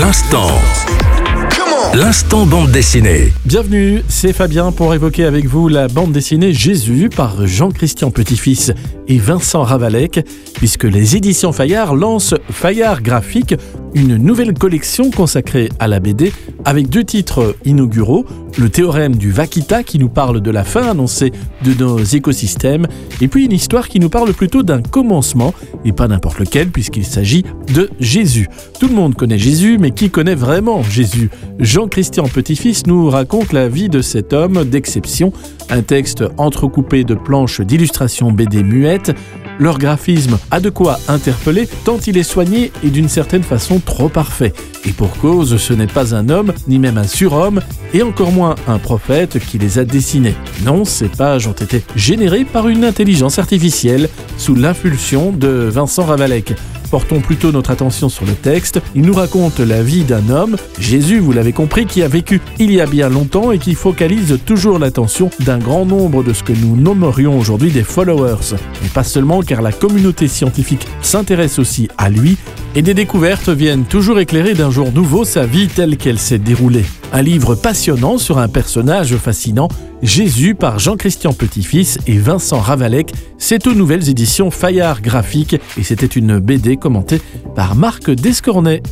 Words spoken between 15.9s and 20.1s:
BD avec deux titres inauguraux, le théorème du Vakita qui nous